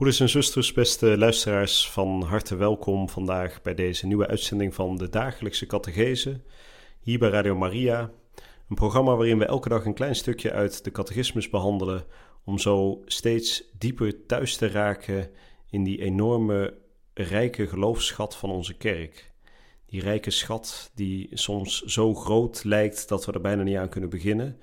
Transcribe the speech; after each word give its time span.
Broeders 0.00 0.20
en 0.20 0.28
zusters, 0.28 0.72
beste 0.72 1.18
luisteraars, 1.18 1.90
van 1.90 2.22
harte 2.22 2.56
welkom 2.56 3.08
vandaag 3.08 3.62
bij 3.62 3.74
deze 3.74 4.06
nieuwe 4.06 4.26
uitzending 4.26 4.74
van 4.74 4.96
de 4.96 5.08
dagelijkse 5.08 5.66
catechese 5.66 6.40
hier 7.00 7.18
bij 7.18 7.28
Radio 7.28 7.56
Maria. 7.56 8.10
Een 8.68 8.76
programma 8.76 9.14
waarin 9.14 9.38
we 9.38 9.44
elke 9.44 9.68
dag 9.68 9.84
een 9.84 9.94
klein 9.94 10.14
stukje 10.14 10.52
uit 10.52 10.84
de 10.84 10.90
catechismus 10.90 11.50
behandelen 11.50 12.04
om 12.44 12.58
zo 12.58 13.02
steeds 13.04 13.64
dieper 13.78 14.26
thuis 14.26 14.56
te 14.56 14.68
raken 14.68 15.30
in 15.70 15.84
die 15.84 16.02
enorme 16.02 16.74
rijke 17.14 17.66
geloofsschat 17.66 18.36
van 18.36 18.50
onze 18.50 18.76
kerk. 18.76 19.32
Die 19.86 20.00
rijke 20.00 20.30
schat 20.30 20.90
die 20.94 21.28
soms 21.32 21.82
zo 21.82 22.14
groot 22.14 22.64
lijkt 22.64 23.08
dat 23.08 23.26
we 23.26 23.32
er 23.32 23.40
bijna 23.40 23.62
niet 23.62 23.76
aan 23.76 23.88
kunnen 23.88 24.10
beginnen. 24.10 24.60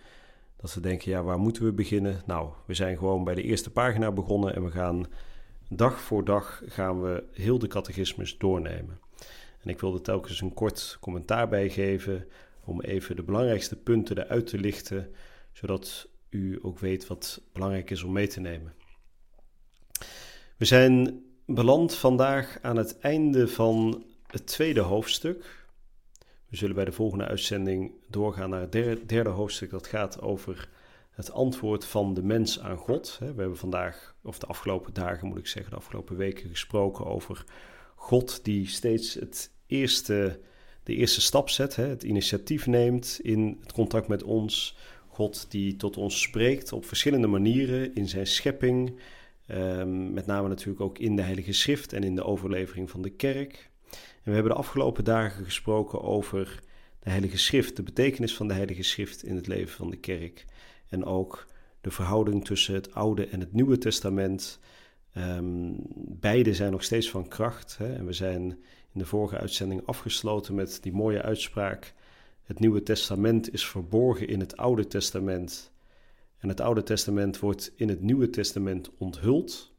Dat 0.58 0.74
we 0.74 0.80
denken, 0.82 1.12
ja, 1.12 1.24
waar 1.24 1.40
moeten 1.40 1.64
we 1.64 1.72
beginnen? 1.72 2.22
Nou, 2.26 2.50
we 2.66 2.74
zijn 2.74 2.98
gewoon 2.98 3.24
bij 3.24 3.36
de 3.36 3.44
eerste 3.44 3.72
pagina 3.72 4.12
begonnen 4.12 4.56
en 4.56 4.64
we 4.64 4.72
gaan 4.72 5.06
dag 5.70 6.02
voor 6.02 6.26
dag 6.26 6.62
gaan 6.66 7.02
we 7.02 7.24
heel 7.32 7.60
de 7.60 7.68
catechismus 7.68 8.38
doornemen. 8.38 9.00
En 9.62 9.70
ik 9.70 9.80
wilde 9.80 10.02
telkens 10.02 10.42
een 10.42 10.54
kort 10.54 10.98
commentaar 11.02 11.50
bij 11.50 11.70
geven 11.70 12.28
om 12.64 12.82
even 12.82 13.16
de 13.16 13.24
belangrijkste 13.24 13.76
punten 13.76 14.18
eruit 14.18 14.48
te 14.48 14.58
lichten, 14.58 15.12
zodat 15.52 16.08
u 16.30 16.60
ook 16.62 16.80
weet 16.80 17.08
wat 17.08 17.42
belangrijk 17.54 17.90
is 17.90 18.04
om 18.04 18.12
mee 18.12 18.28
te 18.28 18.40
nemen. 18.40 18.74
We 20.58 20.66
zijn 20.66 21.24
beland 21.46 21.96
vandaag 21.96 22.58
aan 22.62 22.76
het 22.76 23.00
einde 23.00 23.48
van 23.48 24.06
het 24.28 24.48
tweede 24.48 24.82
hoofdstuk. 24.82 25.67
We 26.50 26.58
zullen 26.58 26.76
bij 26.76 26.86
de 26.86 26.92
volgende 26.92 27.26
uitzending 27.26 27.92
doorgaan 28.10 28.50
naar 28.50 28.62
het 28.62 28.72
derde, 29.10 29.30
hoofdstuk. 29.30 29.70
Dat 29.70 29.88
gaat 29.88 30.22
over 30.22 30.70
het 31.12 31.32
antwoord 31.32 31.86
van 31.86 32.14
de 32.14 32.24
mens 32.24 32.60
aan 32.60 32.78
God. 32.78 33.18
We 33.20 33.26
hebben 33.26 33.58
vandaag, 33.58 34.16
of 34.24 34.40
de 34.40 34.46
afgelopen 34.46 34.94
dagen 34.94 35.28
moet 35.28 35.38
ik 35.38 35.48
zeggen, 35.48 35.72
de 35.72 35.78
afgelopen 35.78 36.16
weken 36.18 36.50
gesproken 36.50 37.06
over 37.06 37.44
God 37.96 38.44
die 38.44 38.68
steeds 38.68 39.14
het 39.14 39.52
eerste, 39.66 40.40
de 40.84 40.96
eerste 40.96 41.22
stap 41.22 41.50
zet, 41.50 41.76
het 41.76 42.04
initiatief 42.04 42.68
neemt 42.68 43.20
in 43.22 43.58
het 43.62 43.74
contact 43.74 44.08
met 44.08 44.24
ons. 44.24 44.78
God 45.08 45.52
die 45.52 45.76
tot 45.76 45.98
ons 45.98 46.22
spreekt 46.22 46.72
op 46.72 46.86
verschillende 46.86 47.28
manieren 47.28 47.96
in 47.96 48.08
zijn 48.08 48.28
schepping, 48.28 49.00
ehm, 49.48 50.14
met 50.14 50.26
name 50.26 50.48
natuurlijk 50.48 50.82
ook 50.82 50.98
in 50.98 51.16
de 51.16 51.22
Heilige 51.22 51.54
Schrift 51.54 51.94
en 51.94 52.04
in 52.04 52.16
de 52.16 52.24
overlevering 52.24 52.90
van 52.90 53.02
de 53.02 53.10
kerk. 53.10 53.70
En 54.24 54.24
we 54.24 54.32
hebben 54.32 54.52
de 54.52 54.58
afgelopen 54.58 55.04
dagen 55.04 55.46
gesproken 55.46 56.02
over 56.02 56.60
de 57.00 57.10
Heilige 57.10 57.38
Schrift, 57.38 57.76
de 57.76 57.84
betekenis 57.84 58.36
van 58.36 58.48
de 58.48 58.54
Heilige 58.54 58.84
Schrift 58.84 59.24
in 59.24 59.36
het 59.36 59.48
leven 59.48 59.76
van 59.76 59.90
de 59.90 59.98
kerk. 59.98 60.46
En 60.90 61.06
ook 61.06 61.48
de 61.82 61.92
verhouding 61.92 62.46
tussen 62.46 62.74
het 62.74 62.94
Oude 62.94 63.28
en 63.28 63.40
het 63.40 63.54
Nieuwe 63.54 63.78
Testament. 63.78 64.60
Um, 65.18 65.76
beide 66.20 66.54
zijn 66.54 66.72
nog 66.72 66.84
steeds 66.84 67.10
van 67.10 67.28
kracht. 67.28 67.78
Hè? 67.78 67.94
En 67.94 68.06
we 68.06 68.14
zijn 68.14 68.42
in 68.94 69.00
de 69.00 69.06
vorige 69.06 69.38
uitzending 69.38 69.86
afgesloten 69.86 70.56
met 70.56 70.78
die 70.82 70.94
mooie 70.94 71.22
uitspraak. 71.22 71.94
Het 72.44 72.60
Nieuwe 72.60 72.84
Testament 72.84 73.54
is 73.54 73.68
verborgen 73.68 74.28
in 74.28 74.40
het 74.40 74.58
Oude 74.58 74.88
Testament. 74.88 75.72
En 76.38 76.50
het 76.50 76.62
Oude 76.62 76.84
Testament 76.84 77.40
wordt 77.40 77.72
in 77.76 77.90
het 77.90 78.02
Nieuwe 78.02 78.30
Testament 78.30 78.90
onthuld. 78.98 79.76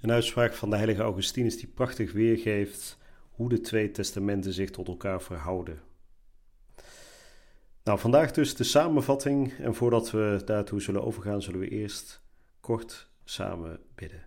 Een 0.00 0.10
uitspraak 0.10 0.54
van 0.54 0.70
de 0.70 0.76
heilige 0.76 1.02
Augustinus 1.02 1.56
die 1.56 1.68
prachtig 1.68 2.12
weergeeft 2.12 2.98
hoe 3.38 3.48
de 3.48 3.60
twee 3.60 3.90
testamenten 3.90 4.52
zich 4.52 4.70
tot 4.70 4.88
elkaar 4.88 5.22
verhouden. 5.22 5.80
Nou, 7.84 7.98
vandaag 7.98 8.32
dus 8.32 8.54
de 8.56 8.64
samenvatting. 8.64 9.52
En 9.52 9.74
voordat 9.74 10.10
we 10.10 10.42
daartoe 10.44 10.80
zullen 10.80 11.04
overgaan, 11.04 11.42
zullen 11.42 11.60
we 11.60 11.68
eerst 11.68 12.22
kort 12.60 13.10
samen 13.24 13.80
bidden. 13.94 14.26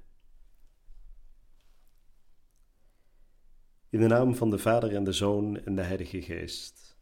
In 3.89 3.99
de 3.99 4.07
naam 4.07 4.35
van 4.35 4.49
de 4.49 4.57
Vader 4.57 4.95
en 4.95 5.03
de 5.03 5.11
Zoon 5.11 5.59
en 5.65 5.75
de 5.75 5.81
Heilige 5.81 6.21
Geest. 6.21 6.97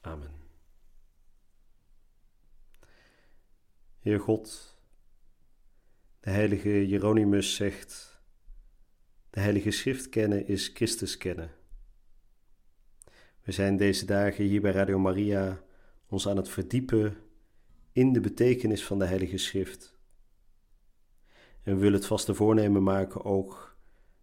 Amen. 0.00 0.32
Heer 3.98 4.20
God, 4.20 4.78
de 6.20 6.30
heilige 6.30 6.88
Jeronimus 6.88 7.54
zegt: 7.54 8.13
De 9.34 9.40
heilige 9.40 9.70
schrift 9.70 10.08
kennen 10.08 10.46
is 10.46 10.70
Christus 10.74 11.16
kennen. 11.16 11.50
We 13.42 13.52
zijn 13.52 13.76
deze 13.76 14.06
dagen 14.06 14.44
hier 14.44 14.60
bij 14.60 14.72
Radio 14.72 14.98
Maria 14.98 15.62
ons 16.06 16.28
aan 16.28 16.36
het 16.36 16.48
verdiepen 16.48 17.16
in 17.92 18.12
de 18.12 18.20
betekenis 18.20 18.84
van 18.84 18.98
de 18.98 19.04
Heilige 19.04 19.38
Schrift. 19.38 19.96
En 21.62 21.74
we 21.74 21.80
willen 21.80 21.98
het 21.98 22.06
vaste 22.06 22.34
voornemen 22.34 22.82
maken 22.82 23.24
ook 23.24 23.76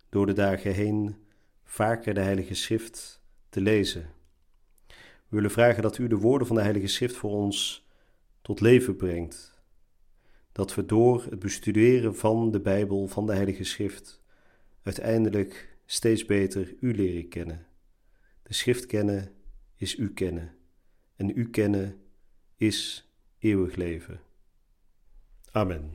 door 0.10 0.26
de 0.26 0.34
dagen 0.34 0.74
heen 0.74 1.16
vaker 1.64 2.14
de 2.14 2.22
Heilige 2.22 2.54
Schrift 2.54 3.22
te 3.50 3.62
lezen. 3.62 4.10
We 4.88 4.96
willen 5.30 5.52
vragen 5.52 5.82
dat 5.82 5.98
u 5.98 6.08
de 6.08 6.18
woorden 6.18 6.48
van 6.48 6.56
de 6.56 6.62
Heilige 6.62 6.88
Schrift 6.88 7.16
voor 7.16 7.32
ons 7.32 7.88
tot 8.42 8.62
leven 8.62 8.96
brengt. 8.96 9.62
Dat 10.52 10.76
we 10.76 10.86
door 10.86 11.26
het 11.30 11.40
bestuderen 11.40 12.16
van 12.16 12.52
de 12.52 12.62
Bijbel, 12.62 13.08
van 13.08 13.26
de 13.26 13.34
Heilige 13.34 13.64
Schrift, 13.64 14.21
uiteindelijk 14.84 15.78
steeds 15.86 16.26
beter 16.26 16.74
u 16.80 16.96
leren 16.96 17.28
kennen. 17.28 17.66
De 18.44 18.54
Schrift 18.54 18.86
kennen 18.86 19.36
is 19.76 19.98
u 19.98 20.14
kennen 20.14 20.56
en 21.16 21.38
u 21.38 21.50
kennen 21.50 22.02
is 22.56 23.10
eeuwig 23.40 23.76
leven. 23.76 24.22
Amen. 25.52 25.92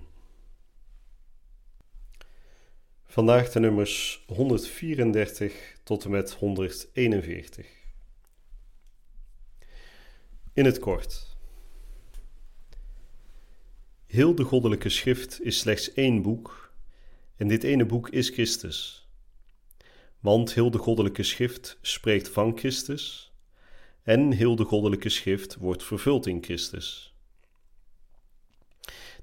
Vandaag 3.07 3.51
de 3.51 3.61
nummers 3.61 4.25
134 4.27 5.77
tot 5.83 6.05
en 6.05 6.11
met 6.11 6.33
141. 6.33 7.67
In 10.53 10.65
het 10.65 10.79
kort. 10.79 11.37
Heel 14.07 14.35
de 14.35 14.43
goddelijke 14.43 14.89
schrift 14.89 15.43
is 15.43 15.59
slechts 15.59 15.93
één 15.93 16.23
boek, 16.23 16.66
en 17.37 17.49
dit 17.49 17.63
ene 17.63 17.87
boek 17.87 18.09
is 18.09 18.29
Christus. 18.29 19.09
Want 20.21 20.55
heel 20.55 20.71
de 20.71 20.79
goddelijke 20.79 21.23
schrift 21.23 21.79
spreekt 21.81 22.29
van 22.29 22.59
Christus 22.59 23.33
en 24.03 24.33
heel 24.33 24.57
de 24.57 24.65
goddelijke 24.65 25.09
schrift 25.09 25.57
wordt 25.57 25.85
vervuld 25.85 26.27
in 26.27 26.43
Christus. 26.43 27.15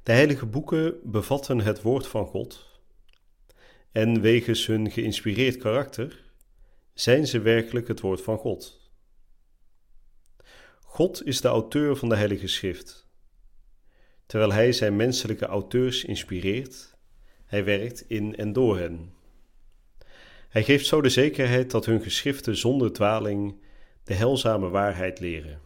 De 0.03 0.11
heilige 0.11 0.45
boeken 0.45 0.99
bevatten 1.03 1.59
het 1.59 1.81
woord 1.81 2.07
van 2.07 2.25
God 2.25 2.71
en 3.91 4.21
wegens 4.21 4.65
hun 4.65 4.91
geïnspireerd 4.91 5.57
karakter 5.57 6.23
zijn 6.93 7.27
ze 7.27 7.39
werkelijk 7.39 7.87
het 7.87 7.99
woord 7.99 8.21
van 8.21 8.37
God. 8.37 8.81
God 10.81 11.25
is 11.25 11.41
de 11.41 11.47
auteur 11.47 11.95
van 11.95 12.09
de 12.09 12.15
heilige 12.15 12.47
schrift. 12.47 13.07
Terwijl 14.25 14.51
hij 14.51 14.71
zijn 14.71 14.95
menselijke 14.95 15.45
auteurs 15.45 16.03
inspireert, 16.03 16.92
hij 17.53 17.63
werkt 17.63 18.05
in 18.07 18.35
en 18.35 18.53
door 18.53 18.77
hen. 18.77 19.13
Hij 20.49 20.63
geeft 20.63 20.85
zo 20.85 21.01
de 21.01 21.09
zekerheid 21.09 21.71
dat 21.71 21.85
hun 21.85 22.01
geschriften 22.01 22.57
zonder 22.57 22.93
dwaling 22.93 23.55
de 24.03 24.13
heilzame 24.13 24.69
waarheid 24.69 25.19
leren. 25.19 25.59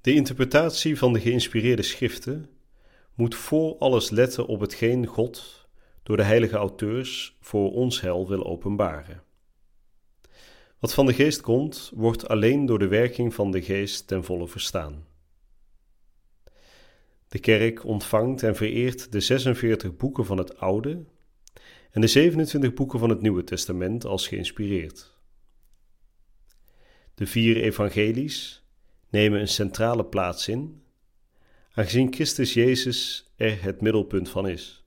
De 0.00 0.14
interpretatie 0.14 0.98
van 0.98 1.12
de 1.12 1.20
geïnspireerde 1.20 1.82
schriften 1.82 2.48
moet 3.14 3.34
voor 3.34 3.78
alles 3.78 4.10
letten 4.10 4.46
op 4.46 4.60
hetgeen 4.60 5.06
God 5.06 5.68
door 6.02 6.16
de 6.16 6.22
heilige 6.22 6.56
auteurs 6.56 7.36
voor 7.40 7.72
ons 7.72 8.00
hel 8.00 8.28
wil 8.28 8.44
openbaren. 8.44 9.22
Wat 10.78 10.94
van 10.94 11.06
de 11.06 11.14
geest 11.14 11.40
komt, 11.40 11.90
wordt 11.94 12.28
alleen 12.28 12.66
door 12.66 12.78
de 12.78 12.88
werking 12.88 13.34
van 13.34 13.50
de 13.50 13.62
geest 13.62 14.06
ten 14.06 14.24
volle 14.24 14.48
verstaan. 14.48 15.06
De 17.34 17.40
kerk 17.40 17.84
ontvangt 17.84 18.42
en 18.42 18.56
vereert 18.56 19.12
de 19.12 19.20
46 19.20 19.96
boeken 19.96 20.24
van 20.24 20.38
het 20.38 20.56
Oude 20.58 21.04
en 21.90 22.00
de 22.00 22.06
27 22.06 22.74
boeken 22.74 22.98
van 22.98 23.08
het 23.08 23.20
Nieuwe 23.20 23.44
Testament 23.44 24.04
als 24.04 24.28
geïnspireerd. 24.28 25.16
De 27.14 27.26
vier 27.26 27.56
evangelies 27.56 28.64
nemen 29.10 29.40
een 29.40 29.48
centrale 29.48 30.04
plaats 30.04 30.48
in, 30.48 30.82
aangezien 31.72 32.14
Christus 32.14 32.54
Jezus 32.54 33.30
er 33.36 33.62
het 33.62 33.80
middelpunt 33.80 34.28
van 34.28 34.48
is. 34.48 34.84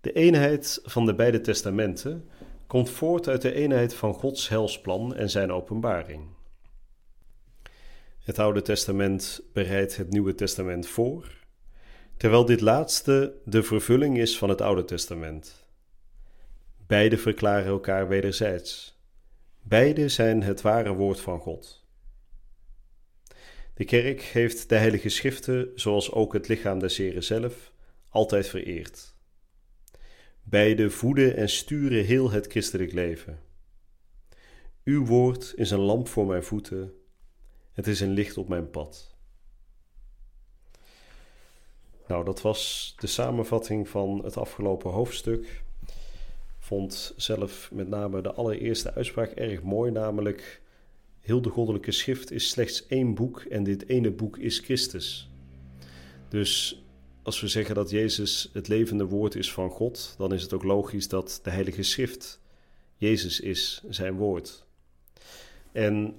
De 0.00 0.12
eenheid 0.12 0.80
van 0.82 1.06
de 1.06 1.14
beide 1.14 1.40
testamenten 1.40 2.28
komt 2.66 2.90
voort 2.90 3.28
uit 3.28 3.42
de 3.42 3.52
eenheid 3.52 3.94
van 3.94 4.14
Gods 4.14 4.48
helsplan 4.48 5.14
en 5.14 5.30
zijn 5.30 5.52
openbaring. 5.52 6.34
Het 8.26 8.38
Oude 8.38 8.62
Testament 8.62 9.40
bereidt 9.52 9.96
het 9.96 10.10
Nieuwe 10.10 10.34
Testament 10.34 10.86
voor, 10.86 11.32
terwijl 12.16 12.44
dit 12.44 12.60
laatste 12.60 13.34
de 13.44 13.62
vervulling 13.62 14.18
is 14.18 14.38
van 14.38 14.48
het 14.48 14.60
Oude 14.60 14.84
Testament. 14.84 15.66
Beide 16.86 17.18
verklaren 17.18 17.66
elkaar 17.66 18.08
wederzijds. 18.08 19.00
Beide 19.62 20.08
zijn 20.08 20.42
het 20.42 20.60
ware 20.60 20.92
woord 20.92 21.20
van 21.20 21.40
God. 21.40 21.84
De 23.74 23.84
kerk 23.84 24.20
heeft 24.20 24.68
de 24.68 24.76
Heilige 24.76 25.08
Schriften, 25.08 25.70
zoals 25.74 26.12
ook 26.12 26.32
het 26.32 26.48
lichaam 26.48 26.78
des 26.78 26.96
Heren 26.96 27.24
zelf, 27.24 27.72
altijd 28.08 28.48
vereerd. 28.48 29.14
Beide 30.42 30.90
voeden 30.90 31.36
en 31.36 31.48
sturen 31.48 32.04
heel 32.04 32.30
het 32.30 32.46
christelijk 32.46 32.92
leven. 32.92 33.40
Uw 34.84 35.04
woord 35.04 35.52
is 35.56 35.70
een 35.70 35.78
lamp 35.80 36.08
voor 36.08 36.26
mijn 36.26 36.44
voeten, 36.44 36.94
het 37.76 37.86
is 37.86 38.00
een 38.00 38.12
licht 38.12 38.38
op 38.38 38.48
mijn 38.48 38.70
pad. 38.70 39.14
Nou, 42.08 42.24
dat 42.24 42.40
was 42.42 42.94
de 42.98 43.06
samenvatting 43.06 43.88
van 43.88 44.24
het 44.24 44.36
afgelopen 44.36 44.90
hoofdstuk. 44.90 45.62
Vond 46.58 47.14
zelf 47.16 47.70
met 47.72 47.88
name 47.88 48.20
de 48.20 48.32
allereerste 48.32 48.94
uitspraak 48.94 49.30
erg 49.30 49.62
mooi, 49.62 49.90
namelijk 49.90 50.62
heel 51.20 51.42
de 51.42 51.50
goddelijke 51.50 51.92
schrift 51.92 52.30
is 52.30 52.48
slechts 52.48 52.86
één 52.86 53.14
boek 53.14 53.40
en 53.40 53.64
dit 53.64 53.88
ene 53.88 54.10
boek 54.10 54.38
is 54.38 54.58
Christus. 54.58 55.30
Dus 56.28 56.82
als 57.22 57.40
we 57.40 57.48
zeggen 57.48 57.74
dat 57.74 57.90
Jezus 57.90 58.50
het 58.52 58.68
levende 58.68 59.04
woord 59.04 59.34
is 59.34 59.52
van 59.52 59.70
God, 59.70 60.14
dan 60.18 60.32
is 60.32 60.42
het 60.42 60.52
ook 60.52 60.62
logisch 60.62 61.08
dat 61.08 61.40
de 61.42 61.50
Heilige 61.50 61.82
Schrift 61.82 62.40
Jezus 62.96 63.40
is, 63.40 63.82
zijn 63.88 64.16
woord. 64.16 64.66
En 65.72 66.18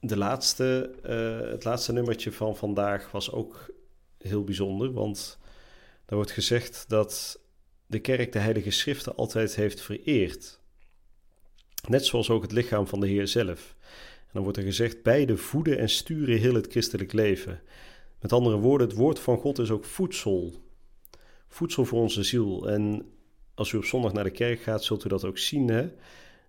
de 0.00 0.16
laatste, 0.16 0.94
uh, 1.06 1.50
het 1.50 1.64
laatste 1.64 1.92
nummertje 1.92 2.32
van 2.32 2.56
vandaag 2.56 3.10
was 3.10 3.32
ook 3.32 3.70
heel 4.18 4.44
bijzonder, 4.44 4.92
want 4.92 5.38
daar 6.04 6.16
wordt 6.16 6.30
gezegd 6.30 6.84
dat 6.88 7.40
de 7.86 7.98
kerk 7.98 8.32
de 8.32 8.38
Heilige 8.38 8.70
Schriften 8.70 9.16
altijd 9.16 9.54
heeft 9.54 9.80
vereerd. 9.80 10.60
Net 11.88 12.06
zoals 12.06 12.30
ook 12.30 12.42
het 12.42 12.52
lichaam 12.52 12.86
van 12.86 13.00
de 13.00 13.06
Heer 13.06 13.28
zelf. 13.28 13.76
En 14.18 14.32
dan 14.32 14.42
wordt 14.42 14.58
er 14.58 14.64
gezegd: 14.64 15.02
beide 15.02 15.36
voeden 15.36 15.78
en 15.78 15.88
sturen 15.88 16.38
heel 16.38 16.54
het 16.54 16.70
christelijk 16.70 17.12
leven. 17.12 17.60
Met 18.20 18.32
andere 18.32 18.56
woorden, 18.56 18.88
het 18.88 18.96
woord 18.96 19.18
van 19.18 19.38
God 19.38 19.58
is 19.58 19.70
ook 19.70 19.84
voedsel. 19.84 20.54
Voedsel 21.48 21.84
voor 21.84 22.00
onze 22.00 22.22
ziel. 22.22 22.68
En 22.68 23.12
als 23.54 23.72
u 23.72 23.76
op 23.76 23.84
zondag 23.84 24.12
naar 24.12 24.24
de 24.24 24.30
kerk 24.30 24.60
gaat, 24.60 24.84
zult 24.84 25.04
u 25.04 25.08
dat 25.08 25.24
ook 25.24 25.38
zien. 25.38 25.68
Hè? 25.68 25.90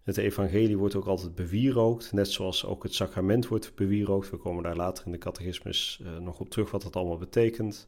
Het 0.09 0.17
evangelie 0.17 0.77
wordt 0.77 0.95
ook 0.95 1.05
altijd 1.05 1.35
bewierookt, 1.35 2.11
net 2.11 2.27
zoals 2.27 2.65
ook 2.65 2.83
het 2.83 2.93
sacrament 2.93 3.47
wordt 3.47 3.75
bewierookt. 3.75 4.29
We 4.29 4.37
komen 4.37 4.63
daar 4.63 4.75
later 4.75 5.05
in 5.05 5.11
de 5.11 5.17
catechismus 5.17 5.99
uh, 6.01 6.17
nog 6.17 6.39
op 6.39 6.49
terug 6.49 6.71
wat 6.71 6.81
dat 6.81 6.95
allemaal 6.95 7.17
betekent. 7.17 7.87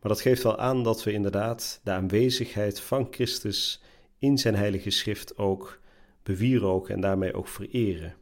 Maar 0.00 0.10
dat 0.12 0.20
geeft 0.20 0.42
wel 0.42 0.58
aan 0.58 0.82
dat 0.82 1.04
we 1.04 1.12
inderdaad 1.12 1.80
de 1.84 1.90
aanwezigheid 1.90 2.80
van 2.80 3.06
Christus 3.10 3.82
in 4.18 4.38
zijn 4.38 4.54
heilige 4.54 4.90
schrift 4.90 5.38
ook 5.38 5.80
bewieroken 6.22 6.94
en 6.94 7.00
daarmee 7.00 7.34
ook 7.34 7.48
vereren. 7.48 8.14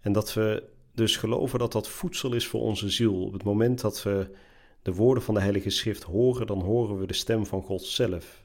En 0.00 0.12
dat 0.12 0.34
we 0.34 0.62
dus 0.94 1.16
geloven 1.16 1.58
dat 1.58 1.72
dat 1.72 1.88
voedsel 1.88 2.32
is 2.32 2.46
voor 2.46 2.60
onze 2.60 2.90
ziel. 2.90 3.24
Op 3.24 3.32
het 3.32 3.44
moment 3.44 3.80
dat 3.80 4.02
we 4.02 4.30
de 4.82 4.94
woorden 4.94 5.22
van 5.22 5.34
de 5.34 5.40
Heilige 5.40 5.70
Schrift 5.70 6.02
horen, 6.02 6.46
dan 6.46 6.60
horen 6.60 6.98
we 6.98 7.06
de 7.06 7.14
stem 7.14 7.46
van 7.46 7.62
God 7.62 7.82
zelf, 7.82 8.44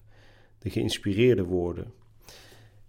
de 0.60 0.70
geïnspireerde 0.70 1.44
woorden. 1.44 1.94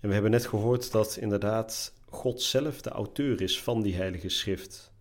En 0.01 0.09
we 0.09 0.13
hebben 0.13 0.31
net 0.31 0.47
gehoord 0.47 0.93
dat 0.93 1.17
inderdaad 1.17 1.95
God 2.09 2.43
zelf 2.43 2.81
de 2.81 2.91
auteur 2.91 3.43
is 3.43 3.63
van 3.63 3.83
die 3.83 3.95
Heilige 3.95 4.29
Schrift. 4.29 4.93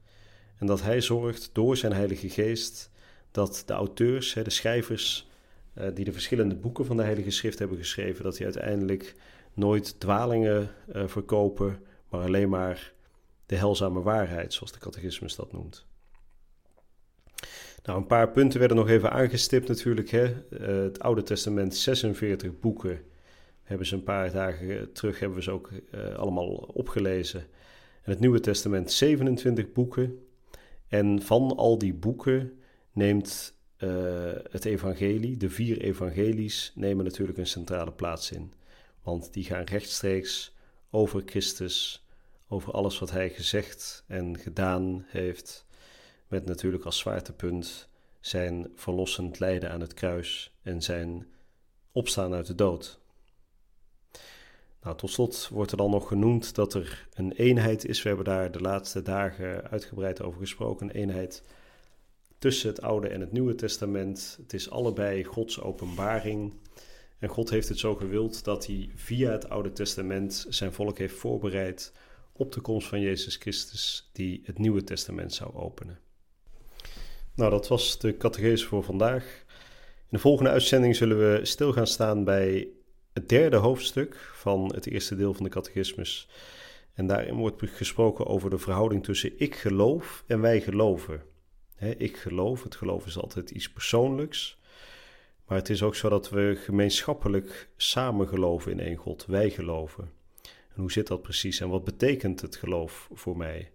En 0.57 0.67
dat 0.67 0.81
Hij 0.81 1.01
zorgt 1.01 1.49
door 1.53 1.77
zijn 1.77 1.93
Heilige 1.93 2.29
Geest 2.29 2.91
dat 3.31 3.63
de 3.65 3.73
auteurs, 3.73 4.33
de 4.33 4.49
schrijvers 4.49 5.29
eh, 5.73 5.87
die 5.93 6.05
de 6.05 6.11
verschillende 6.11 6.55
boeken 6.55 6.85
van 6.85 6.97
de 6.97 7.03
Heilige 7.03 7.31
Schrift 7.31 7.59
hebben 7.59 7.77
geschreven, 7.77 8.23
dat 8.23 8.35
die 8.35 8.45
uiteindelijk 8.45 9.15
nooit 9.53 9.99
dwalingen 9.99 10.71
eh, 10.91 11.07
verkopen, 11.07 11.83
maar 12.09 12.21
alleen 12.21 12.49
maar 12.49 12.93
de 13.45 13.55
helzame 13.55 14.01
waarheid, 14.01 14.53
zoals 14.53 14.71
de 14.71 14.79
catechismus 14.79 15.35
dat 15.35 15.51
noemt. 15.51 15.87
Nou, 17.83 17.97
een 17.97 18.07
paar 18.07 18.31
punten 18.31 18.59
werden 18.59 18.77
nog 18.77 18.89
even 18.89 19.11
aangestipt 19.11 19.67
natuurlijk. 19.67 20.09
Hè. 20.09 20.23
Uh, 20.25 20.83
het 20.83 20.99
Oude 20.99 21.23
Testament, 21.23 21.75
46 21.75 22.59
boeken. 22.59 23.01
Hebben 23.69 23.87
ze 23.87 23.95
een 23.95 24.03
paar 24.03 24.31
dagen 24.31 24.91
terug 24.93 25.19
hebben 25.19 25.37
we 25.37 25.43
ze 25.43 25.51
ook 25.51 25.71
uh, 25.71 26.15
allemaal 26.15 26.47
opgelezen. 26.73 27.39
En 28.03 28.11
het 28.11 28.19
Nieuwe 28.19 28.39
Testament, 28.39 28.91
27 28.91 29.71
boeken. 29.71 30.19
En 30.87 31.21
van 31.21 31.55
al 31.55 31.77
die 31.77 31.93
boeken 31.93 32.59
neemt 32.91 33.57
uh, 33.77 34.31
het 34.49 34.65
evangelie, 34.65 35.37
de 35.37 35.49
vier 35.49 35.81
evangelies, 35.81 36.71
nemen 36.75 37.05
natuurlijk 37.05 37.37
een 37.37 37.47
centrale 37.47 37.91
plaats 37.91 38.31
in. 38.31 38.53
Want 39.03 39.33
die 39.33 39.43
gaan 39.43 39.63
rechtstreeks 39.63 40.55
over 40.89 41.21
Christus, 41.25 42.05
over 42.47 42.73
alles 42.73 42.99
wat 42.99 43.11
hij 43.11 43.29
gezegd 43.29 44.03
en 44.07 44.37
gedaan 44.37 45.05
heeft, 45.07 45.65
met 46.27 46.45
natuurlijk 46.45 46.83
als 46.83 46.97
zwaartepunt 46.97 47.89
zijn 48.19 48.71
verlossend 48.75 49.39
lijden 49.39 49.71
aan 49.71 49.81
het 49.81 49.93
kruis 49.93 50.55
en 50.61 50.81
zijn 50.81 51.27
opstaan 51.91 52.33
uit 52.33 52.47
de 52.47 52.55
dood. 52.55 52.99
Nou, 54.81 54.97
tot 54.97 55.09
slot 55.09 55.49
wordt 55.51 55.71
er 55.71 55.77
dan 55.77 55.91
nog 55.91 56.07
genoemd 56.07 56.55
dat 56.55 56.73
er 56.73 57.07
een 57.13 57.31
eenheid 57.31 57.85
is. 57.85 58.01
We 58.01 58.07
hebben 58.07 58.25
daar 58.25 58.51
de 58.51 58.61
laatste 58.61 59.01
dagen 59.01 59.69
uitgebreid 59.69 60.21
over 60.21 60.39
gesproken. 60.39 60.85
Een 60.85 60.95
eenheid 60.95 61.43
tussen 62.37 62.69
het 62.69 62.81
Oude 62.81 63.07
en 63.07 63.19
het 63.19 63.31
Nieuwe 63.31 63.55
Testament. 63.55 64.37
Het 64.41 64.53
is 64.53 64.69
allebei 64.69 65.23
Gods 65.23 65.61
openbaring. 65.61 66.53
En 67.19 67.29
God 67.29 67.49
heeft 67.49 67.69
het 67.69 67.79
zo 67.79 67.95
gewild 67.95 68.43
dat 68.43 68.65
hij 68.65 68.91
via 68.95 69.31
het 69.31 69.49
Oude 69.49 69.71
Testament 69.71 70.45
zijn 70.49 70.73
volk 70.73 70.97
heeft 70.97 71.15
voorbereid 71.15 71.93
op 72.31 72.51
de 72.51 72.61
komst 72.61 72.87
van 72.87 73.01
Jezus 73.01 73.35
Christus, 73.35 74.09
die 74.13 74.41
het 74.45 74.57
Nieuwe 74.57 74.83
Testament 74.83 75.33
zou 75.33 75.53
openen. 75.53 75.99
Nou, 77.35 77.51
dat 77.51 77.67
was 77.67 77.99
de 77.99 78.17
catechese 78.17 78.65
voor 78.65 78.83
vandaag. 78.83 79.43
In 79.99 80.17
de 80.17 80.19
volgende 80.19 80.51
uitzending 80.51 80.95
zullen 80.95 81.17
we 81.17 81.45
stil 81.45 81.73
gaan 81.73 81.87
staan 81.87 82.23
bij 82.23 82.67
het 83.13 83.29
derde 83.29 83.57
hoofdstuk 83.57 84.15
van 84.15 84.73
het 84.73 84.87
eerste 84.87 85.15
deel 85.15 85.33
van 85.33 85.43
de 85.43 85.49
catechismus. 85.49 86.29
En 86.93 87.07
daarin 87.07 87.35
wordt 87.35 87.61
gesproken 87.61 88.25
over 88.25 88.49
de 88.49 88.57
verhouding 88.57 89.03
tussen 89.03 89.31
ik 89.37 89.55
geloof 89.55 90.23
en 90.27 90.41
wij 90.41 90.61
geloven. 90.61 91.23
ik 91.97 92.17
geloof, 92.17 92.63
het 92.63 92.75
geloof 92.75 93.05
is 93.05 93.17
altijd 93.17 93.51
iets 93.51 93.69
persoonlijks. 93.69 94.57
Maar 95.45 95.57
het 95.57 95.69
is 95.69 95.83
ook 95.83 95.95
zo 95.95 96.09
dat 96.09 96.29
we 96.29 96.59
gemeenschappelijk 96.63 97.69
samen 97.77 98.27
geloven 98.27 98.71
in 98.71 98.79
één 98.79 98.95
God. 98.95 99.25
Wij 99.25 99.49
geloven 99.49 100.17
hoe 100.79 100.91
zit 100.91 101.07
dat 101.07 101.21
precies 101.21 101.59
en 101.59 101.69
wat 101.69 101.83
betekent 101.83 102.41
het 102.41 102.55
geloof 102.55 103.09
voor 103.13 103.37
mij? 103.37 103.71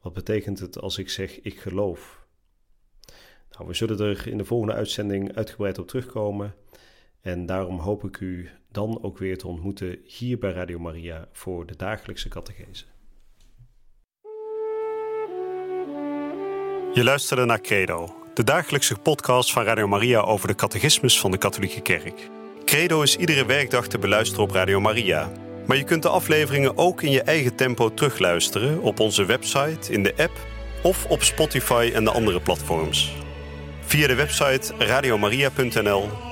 Wat 0.00 0.12
betekent 0.12 0.58
het 0.58 0.80
als 0.80 0.98
ik 0.98 1.10
zeg 1.10 1.40
ik 1.40 1.60
geloof? 1.60 2.26
Nou, 3.50 3.66
we 3.66 3.74
zullen 3.74 3.98
er 4.00 4.26
in 4.26 4.38
de 4.38 4.44
volgende 4.44 4.74
uitzending 4.74 5.34
uitgebreid 5.34 5.78
op 5.78 5.88
terugkomen. 5.88 6.54
En 7.22 7.46
daarom 7.46 7.78
hoop 7.78 8.04
ik 8.04 8.20
u 8.20 8.48
dan 8.70 9.02
ook 9.02 9.18
weer 9.18 9.38
te 9.38 9.46
ontmoeten 9.46 9.98
hier 10.04 10.38
bij 10.38 10.52
Radio 10.52 10.78
Maria 10.78 11.28
voor 11.32 11.66
de 11.66 11.76
dagelijkse 11.76 12.28
catechese. 12.28 12.84
Je 16.94 17.04
luisterde 17.04 17.44
naar 17.44 17.60
Credo, 17.60 18.14
de 18.34 18.44
dagelijkse 18.44 18.98
podcast 18.98 19.52
van 19.52 19.64
Radio 19.64 19.88
Maria 19.88 20.20
over 20.20 20.48
de 20.48 20.54
catechismus 20.54 21.20
van 21.20 21.30
de 21.30 21.38
Katholieke 21.38 21.80
Kerk. 21.80 22.30
Credo 22.64 23.02
is 23.02 23.16
iedere 23.16 23.46
werkdag 23.46 23.86
te 23.86 23.98
beluisteren 23.98 24.44
op 24.44 24.50
Radio 24.50 24.80
Maria. 24.80 25.32
Maar 25.66 25.76
je 25.76 25.84
kunt 25.84 26.02
de 26.02 26.08
afleveringen 26.08 26.76
ook 26.76 27.02
in 27.02 27.10
je 27.10 27.22
eigen 27.22 27.54
tempo 27.54 27.94
terugluisteren 27.94 28.80
op 28.80 29.00
onze 29.00 29.24
website, 29.24 29.92
in 29.92 30.02
de 30.02 30.14
app 30.16 30.46
of 30.82 31.06
op 31.06 31.22
Spotify 31.22 31.90
en 31.94 32.04
de 32.04 32.10
andere 32.10 32.40
platforms. 32.40 33.12
Via 33.80 34.06
de 34.06 34.14
website 34.14 34.74
radiomaria.nl 34.78 36.31